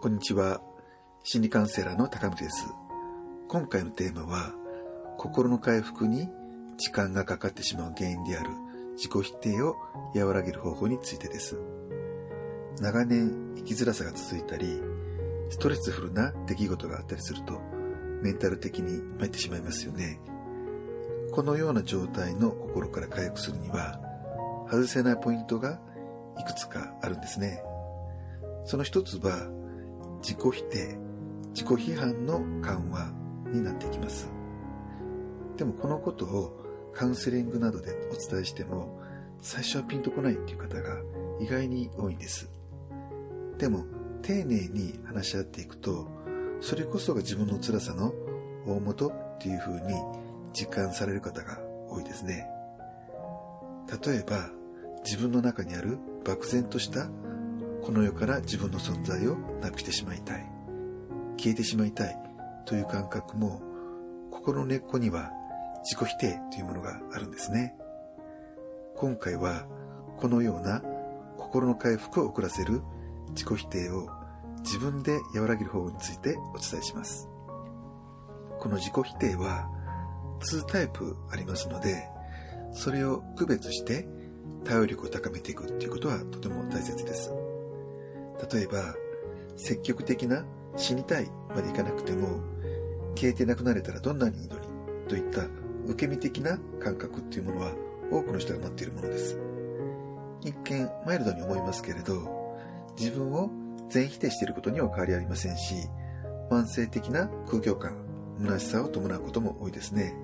[0.00, 0.60] こんにちは。
[1.22, 2.66] 心理カウンセラーの高見です。
[3.48, 4.54] 今回のテーマは、
[5.18, 6.28] 心の回復に
[6.76, 8.50] 時間がかかってしまう原因である
[8.96, 9.76] 自己否定を
[10.14, 11.56] 和らげる方法についてです。
[12.80, 14.80] 長年生きづらさが続いたり、
[15.50, 17.60] ストレスフルな出来事があったりすると、
[18.22, 20.20] メンタル的に参ってしまいますよね。
[21.32, 24.00] このような状態の心から回復するには、
[24.70, 25.80] 外せないポイントが
[26.38, 27.62] いくつかあるんですね。
[28.66, 29.48] その一つは、
[30.22, 30.98] 自己否定、
[31.54, 33.12] 自己批判の緩和
[33.52, 34.28] になっていきます。
[35.56, 39.00] でもこのことをカウンセリングなどでお伝えしても、
[39.40, 41.00] 最初はピンとこないっていう方が
[41.38, 42.50] 意外に多いんです。
[43.56, 43.84] でも、
[44.22, 46.08] 丁寧に話し合っていくと、
[46.60, 48.12] それこそが自分の辛さの
[48.66, 49.94] 大元っていう風に
[50.52, 52.48] 実感される方が多いですね。
[54.04, 54.50] 例えば、
[55.04, 57.08] 自分の中にある漠然とした
[57.86, 60.44] この世から自分の存在をなくしてしまいたい。
[61.36, 62.18] 消えてしまいたい
[62.64, 63.62] という感覚も
[64.32, 65.30] 心の根っこには
[65.84, 67.76] 自己否定というものがあるんですね。
[68.96, 69.68] 今回は
[70.16, 70.82] このような
[71.38, 72.82] 心の回復を遅らせる
[73.36, 74.08] 自己否定を
[74.64, 77.28] 自分で和らげる方法についてお伝えします。
[78.58, 79.70] この自己否定は
[80.40, 82.08] 2タイプありますので、
[82.72, 84.08] それを区別して
[84.64, 87.45] 対応力を高めていくっていうことはとても大切です。
[88.52, 88.94] 例えば、
[89.56, 90.44] 積極的な
[90.76, 92.40] 死にたいまでいかなくても、
[93.14, 94.66] 消えてなくなれたらどんなにいいのに、
[95.08, 95.46] といった
[95.86, 97.72] 受け身的な感覚っていうものは
[98.10, 99.38] 多くの人が持っているものです。
[100.42, 102.56] 一見マイルドに思いますけれど、
[102.98, 103.50] 自分を
[103.88, 105.74] 全否定していることには変わりありませんし、
[106.50, 107.96] 慢性的な空虚感、
[108.40, 110.14] 虚しさを伴うことも多いですね。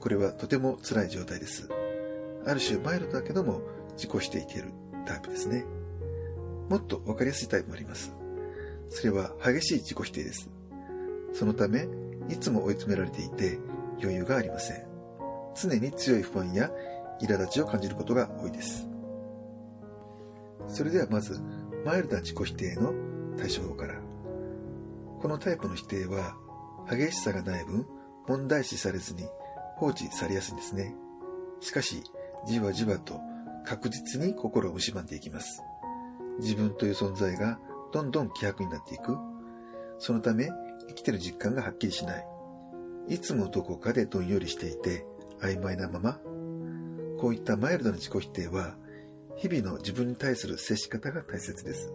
[0.00, 1.68] これはとても辛い状態です。
[2.46, 3.60] ある種マイルドだけども
[3.96, 4.72] 自己否定している
[5.06, 5.64] タイプですね。
[6.72, 8.16] もっと分かりやすいタイプもあります。
[8.88, 10.48] それは激しい自己否定です。
[11.34, 11.86] そのため、
[12.30, 13.58] いつも追い詰められていて
[14.00, 14.86] 余裕がありません。
[15.54, 16.70] 常に強い不安や
[17.20, 18.88] 苛立ちを感じることが多いです。
[20.66, 21.38] それではまず、
[21.84, 22.94] マイルドな自己否定の
[23.36, 24.00] 対処法から。
[25.20, 26.34] このタイプの否定は、
[26.90, 27.86] 激しさがない分、
[28.26, 29.28] 問題視されずに
[29.76, 30.94] 放置されやすいんですね。
[31.60, 32.02] しかし、
[32.46, 33.20] じわじわと
[33.66, 35.60] 確実に心を蝕んでいきます。
[36.40, 37.58] 自分という存在が
[37.92, 39.16] どんどん希薄になっていく。
[39.98, 40.48] そのため、
[40.88, 42.26] 生きてる実感がはっきりしない。
[43.08, 45.06] いつもどこかでどんよりしていて、
[45.40, 46.18] 曖昧なまま。
[47.18, 48.76] こういったマイルドな自己否定は、
[49.36, 51.92] 日々の自分に対する接し方が大切です。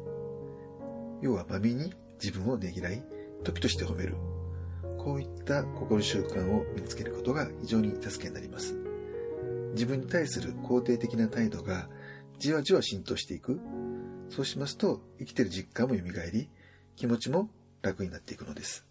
[1.21, 3.03] 要は、まみに自分をねぎらい、
[3.43, 4.15] 時として褒める。
[4.97, 8.75] こういった心習慣を身につけることが非常に助けになります。
[9.73, 11.87] 自分に対する肯定的な態度が
[12.39, 13.59] じわじわ浸透していく
[14.29, 16.01] そうしますと、生きてる実感も蘇
[16.31, 16.49] り、
[16.95, 17.49] 気持ちも
[17.81, 18.85] 楽になっていくのです。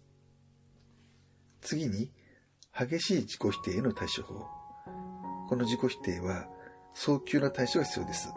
[1.61, 2.11] 次に、
[2.77, 4.45] 激しい自己否定への対処法。
[5.49, 6.47] この自己否定は、
[6.93, 8.29] 早急な対処が必要です。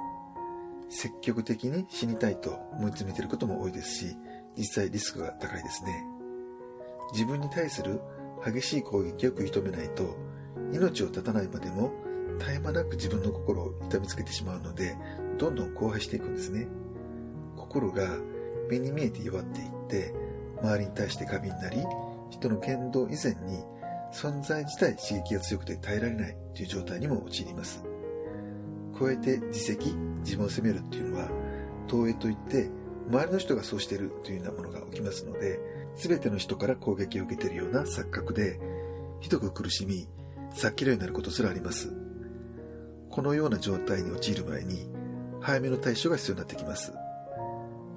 [0.91, 4.17] 積極的に死にたいと思い詰めていることも多いですし、
[4.57, 6.05] 実際リスクが高いですね。
[7.13, 8.01] 自分に対する
[8.45, 10.17] 激しい攻撃を食い止めないと、
[10.73, 11.93] 命を絶たないまでも
[12.39, 14.97] 絶え間なく自分の心を痛めつけてしまうので、
[15.39, 16.67] どんどん荒廃していくんですね。
[17.71, 18.19] 心が
[18.69, 20.13] 目に見えて弱っていって、
[20.61, 21.79] 周りに対して過敏になり、
[22.31, 23.65] 人の言動以前に
[24.13, 27.85] 存在自体刺激が強くて耐えられないという状態にも陥ります。
[28.99, 29.95] 加えて自責、
[30.25, 31.29] 自分を責めるっていうのは、
[31.87, 32.69] 投影といって、
[33.09, 35.61] 周りの人がそうしているというようなものが起きますので、
[35.95, 38.61] 全ての人から攻撃を受けているような錯覚で、
[39.21, 40.09] ひどく苦しみ、
[40.53, 41.93] 殺気量になることすらあります。
[43.11, 44.91] このような状態に陥る前に、
[45.41, 46.93] 早めの対処が必要になってきます。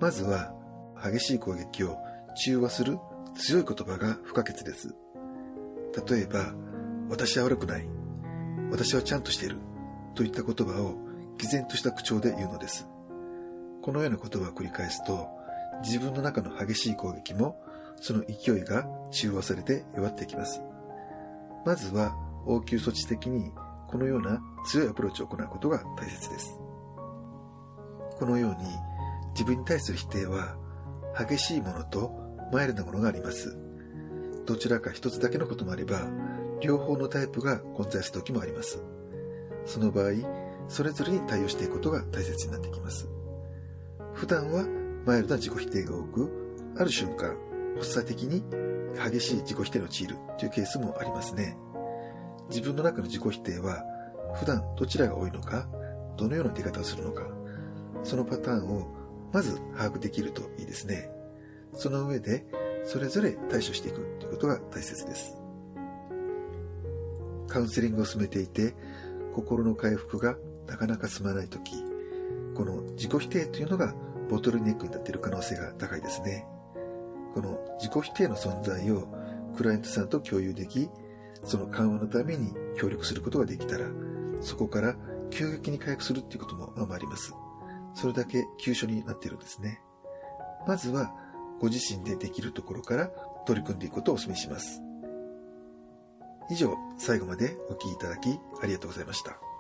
[0.04, 0.54] まずは、
[1.02, 1.98] 激しい攻撃を
[2.44, 3.00] 中和する
[3.38, 4.94] 強い言葉が不可欠です。
[6.10, 6.54] 例えば、
[7.10, 7.88] 私は悪くない。
[8.70, 9.60] 私はちゃんとしている。
[10.14, 10.98] といった言葉を
[11.38, 12.86] 毅然とした口調で言うのです。
[13.82, 15.30] このような言葉を繰り返すと、
[15.86, 17.56] 自分の中の激しい攻撃も、
[18.02, 20.62] その勢いが中和されて弱っていきます。
[21.66, 22.14] まずは、
[22.46, 23.54] 応急措置的に、
[23.88, 26.60] このような強いアプローチを行うことが大切です。
[28.20, 28.93] このように、
[29.34, 30.56] 自分に対する否定は
[31.18, 32.12] 激しいものと
[32.52, 33.58] マイルなものがあります。
[34.46, 36.02] どちらか一つだけのこともあれば、
[36.62, 38.82] 両方のタイプが混在する時もあります。
[39.66, 40.14] その場合、
[40.68, 43.08] それぞれに対応していくことが大切になってきます。
[44.14, 44.66] 普段は
[45.06, 47.36] マイルドな自己否定が多く、ある瞬間、
[47.78, 48.44] 発作的に
[48.96, 51.58] 激しい自己否定に陥るというケースもありますね。
[52.50, 53.84] 自分の中の自己否定は、
[54.36, 55.68] 普段どちらが多いのか、
[56.18, 57.24] どのような出方をするのか、
[58.04, 59.03] そのパターンを
[59.34, 61.10] まず把握できるといいですね。
[61.74, 62.46] その上で、
[62.86, 65.36] それぞれ対処していくということが大切です。
[67.48, 68.76] カウンセリングを進めていて、
[69.34, 70.38] 心の回復が
[70.68, 71.74] なかなか進まないとき、
[72.56, 73.96] この自己否定というのが
[74.30, 76.46] ボトルネックになっている可能性が高いですね。
[77.34, 79.08] この自己否定の存在を
[79.58, 80.90] クライアントさんと共有でき、
[81.44, 83.88] その緩和のために協力することができたら、
[84.42, 84.96] そこから
[85.32, 87.34] 急激に回復するっていうこともままあります。
[87.94, 89.82] それだけ急所になっているんですね。
[90.68, 91.14] まずは、
[91.60, 93.08] ご自身でできるところから
[93.46, 94.82] 取り組んでいくことをお勧めします。
[96.50, 99.53] 以上、最後までお聴きいただきありがとうございました。